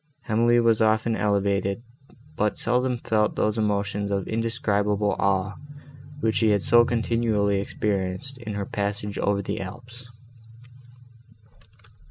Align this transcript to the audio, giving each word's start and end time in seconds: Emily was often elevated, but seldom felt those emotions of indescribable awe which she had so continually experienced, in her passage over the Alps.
Emily 0.27 0.59
was 0.59 0.81
often 0.81 1.15
elevated, 1.15 1.83
but 2.35 2.57
seldom 2.57 2.97
felt 2.97 3.35
those 3.35 3.59
emotions 3.59 4.09
of 4.09 4.27
indescribable 4.27 5.15
awe 5.19 5.53
which 6.21 6.37
she 6.37 6.49
had 6.49 6.63
so 6.63 6.83
continually 6.83 7.59
experienced, 7.61 8.39
in 8.39 8.55
her 8.55 8.65
passage 8.65 9.19
over 9.19 9.43
the 9.43 9.61
Alps. 9.61 10.09